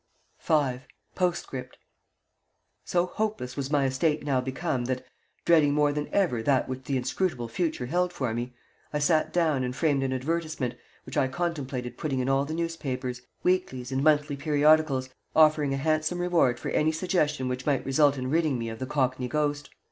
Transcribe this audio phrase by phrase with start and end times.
[0.39, 0.79] V
[1.13, 1.77] POSTSCRIPT
[2.83, 5.05] So hopeless was my estate now become that,
[5.45, 8.55] dreading more than ever that which the inscrutable future held for me,
[8.91, 10.73] I sat down and framed an advertisement,
[11.05, 16.17] which I contemplated putting in all the newspapers, weeklies, and monthly periodicals, offering a handsome
[16.17, 19.69] reward for any suggestion which might result in ridding me of the cockney ghost.